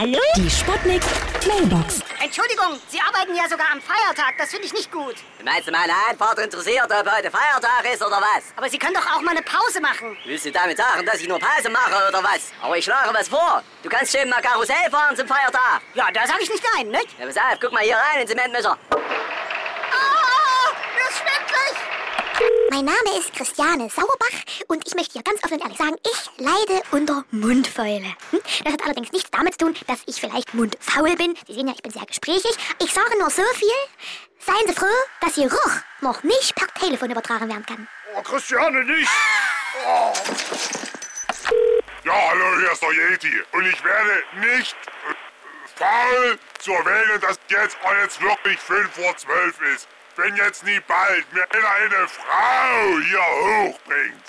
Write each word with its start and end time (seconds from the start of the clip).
Hallo? 0.00 0.18
Die 0.34 0.48
Sputnik 0.48 1.02
Mailbox. 1.46 2.00
Entschuldigung, 2.24 2.80
Sie 2.88 2.98
arbeiten 2.98 3.36
ja 3.36 3.46
sogar 3.46 3.70
am 3.70 3.82
Feiertag. 3.82 4.32
Das 4.38 4.48
finde 4.48 4.64
ich 4.64 4.72
nicht 4.72 4.90
gut. 4.90 5.16
Meinst 5.44 5.68
du, 5.68 5.72
meine 5.72 5.92
Antwort 6.08 6.38
interessiert, 6.38 6.86
ob 6.86 7.04
heute 7.04 7.30
Feiertag 7.30 7.84
ist 7.92 8.02
oder 8.02 8.16
was? 8.16 8.44
Aber 8.56 8.70
Sie 8.70 8.78
können 8.78 8.94
doch 8.94 9.04
auch 9.14 9.20
mal 9.20 9.32
eine 9.32 9.42
Pause 9.42 9.78
machen. 9.82 10.16
Willst 10.24 10.46
du 10.46 10.52
damit 10.52 10.78
sagen, 10.78 11.04
dass 11.04 11.20
ich 11.20 11.28
nur 11.28 11.38
Pause 11.38 11.68
mache 11.68 12.08
oder 12.08 12.24
was? 12.24 12.50
Aber 12.62 12.78
ich 12.78 12.84
schlage 12.86 13.12
was 13.12 13.28
vor. 13.28 13.62
Du 13.82 13.90
kannst 13.90 14.16
schön 14.16 14.26
mal 14.30 14.40
Karussell 14.40 14.90
fahren 14.90 15.14
zum 15.14 15.28
Feiertag. 15.28 15.82
Ja, 15.92 16.06
da 16.14 16.26
sage 16.26 16.44
ich 16.44 16.50
nicht 16.50 16.64
nein, 16.74 16.88
nicht? 16.88 17.18
Ja, 17.18 17.26
pass 17.26 17.36
auf, 17.36 17.60
guck 17.60 17.72
mal 17.72 17.82
hier 17.82 17.96
rein 17.96 18.22
in 18.22 18.26
den 18.26 18.28
Zementmischer. 18.28 18.78
Ah, 18.92 18.96
mir 20.96 21.10
ist 21.10 21.18
schwindelig. 21.18 21.76
Mein 22.70 22.84
Name 22.84 23.18
ist 23.18 23.34
Christiane 23.34 23.90
Sauerbach 23.90 24.44
und 24.68 24.86
ich 24.86 24.94
möchte 24.94 25.14
hier 25.14 25.24
ganz 25.24 25.42
offen 25.42 25.54
und 25.54 25.62
ehrlich 25.62 25.76
sagen, 25.76 25.96
ich 26.06 26.30
leide 26.38 26.80
unter 26.92 27.24
Mundfäule. 27.32 28.14
Hm? 28.30 28.40
Das 28.62 28.72
hat 28.74 28.84
allerdings 28.84 29.10
nichts 29.10 29.28
damit 29.32 29.54
zu 29.54 29.66
tun, 29.66 29.74
dass 29.88 29.98
ich 30.06 30.20
vielleicht 30.20 30.54
mundfaul 30.54 31.16
bin. 31.16 31.34
Sie 31.48 31.54
sehen 31.54 31.66
ja, 31.66 31.74
ich 31.74 31.82
bin 31.82 31.90
sehr 31.90 32.06
gesprächig. 32.06 32.52
Ich 32.80 32.92
sage 32.92 33.18
nur 33.18 33.28
so 33.28 33.42
viel. 33.54 33.68
Seien 34.38 34.68
Sie 34.68 34.74
froh, 34.74 34.86
dass 35.20 35.36
Ihr 35.36 35.48
Geruch 35.48 35.72
noch 36.00 36.22
nicht 36.22 36.54
per 36.54 36.68
Telefon 36.74 37.10
übertragen 37.10 37.48
werden 37.48 37.66
kann. 37.66 37.88
Oh, 38.14 38.22
Christiane, 38.22 38.84
nicht! 38.84 39.10
Oh. 39.84 40.12
Ja, 42.04 42.12
hallo, 42.30 42.56
hier 42.56 42.70
ist 42.70 42.82
der 42.82 42.92
Yeti. 42.92 43.42
Und 43.50 43.66
ich 43.66 43.84
werde 43.84 44.22
nicht 44.54 44.76
äh, 45.08 45.74
faul 45.74 46.38
zu 46.60 46.70
erwähnen, 46.70 47.20
dass 47.20 47.36
jetzt 47.48 47.76
jetzt 48.04 48.22
wirklich 48.22 48.60
5 48.60 48.90
vor 48.92 49.16
12 49.16 49.60
ist. 49.74 49.88
Wenn 50.20 50.36
jetzt 50.36 50.62
nie 50.64 50.78
bald 50.80 51.32
mir 51.32 51.46
eine 51.50 52.06
Frau 52.06 52.98
hier 53.06 53.24
hochbringt, 53.24 54.22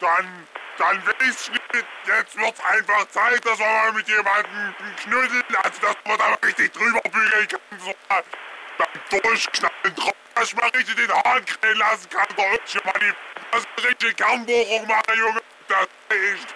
dann, 0.00 0.48
dann 0.78 1.06
will 1.06 1.28
ich's 1.28 1.50
nicht. 1.50 1.84
Jetzt 2.06 2.38
wird's 2.38 2.60
einfach 2.64 3.06
Zeit, 3.10 3.44
dass 3.44 3.58
wir 3.58 3.66
mal 3.66 3.92
mit 3.92 4.08
jemandem 4.08 4.74
knuddeln, 5.02 5.44
also 5.62 5.80
dass 5.82 5.96
man 6.06 6.16
da 6.16 6.38
richtig 6.42 6.72
drüber 6.72 7.02
bügeln 7.02 7.48
kann. 7.48 7.60
So 7.84 7.94
beim 8.08 9.20
Durchknallen 9.20 9.94
drauf, 9.94 10.14
dass 10.34 10.48
ich 10.48 10.56
mal 10.56 10.70
richtig 10.70 10.96
den 10.96 11.12
Hahn 11.12 11.44
krähen 11.44 11.76
lassen 11.76 12.08
kann. 12.08 12.28
Da 12.34 12.44
ist 12.54 12.72
schon 12.72 12.80
mal 12.86 12.98
die 12.98 13.12
das 13.52 13.60
ist 13.60 13.86
richtige 13.86 14.14
Kernbohrung 14.14 14.86
machen, 14.86 15.18
Junge. 15.18 15.42
Das 15.68 15.86
ist. 16.16 16.54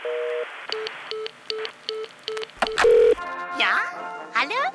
Ja? 3.59 3.79
Hallo? 4.35 4.73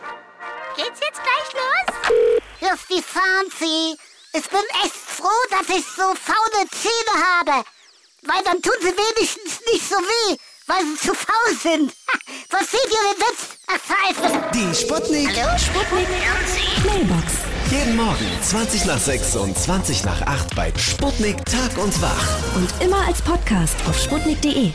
Geht's 0.75 0.99
jetzt 0.99 1.21
gleich 1.23 1.53
los? 1.53 2.24
Hier 2.59 2.73
ist 2.73 2.89
die 2.89 3.01
Fancy. 3.01 3.97
Ich 4.33 4.49
bin 4.49 4.61
echt 4.83 4.95
froh, 4.95 5.27
dass 5.49 5.67
ich 5.69 5.85
so 5.85 6.03
faule 6.03 6.67
Zähne 6.71 7.25
habe. 7.37 7.65
Weil 8.23 8.43
dann 8.43 8.61
tun 8.61 8.73
sie 8.79 8.87
wenigstens 8.87 9.59
nicht 9.71 9.87
so 9.87 9.95
weh, 9.95 10.37
weil 10.67 10.83
sie 10.85 11.07
zu 11.07 11.13
faul 11.13 11.55
sind. 11.61 11.93
Versteht 12.49 12.85
ihr 12.85 13.13
den 13.13 13.21
Witz? 13.21 13.57
Ach, 13.67 13.79
scheiße. 13.87 14.43
Die 14.53 14.75
Sputnik. 14.75 15.29
Sputnik 15.59 16.07
Mailbox. 16.85 17.33
Jeden 17.71 17.95
Morgen 17.95 18.27
20 18.41 18.85
nach 18.85 18.99
6 18.99 19.35
und 19.35 19.57
20 19.57 20.05
nach 20.05 20.21
8 20.21 20.55
bei 20.55 20.71
Sputnik 20.77 21.43
Tag 21.45 21.77
und 21.77 22.01
Wach. 22.01 22.55
Und 22.55 22.69
immer 22.81 23.05
als 23.07 23.21
Podcast 23.21 23.75
auf 23.87 23.99
sputnik.de. 23.99 24.71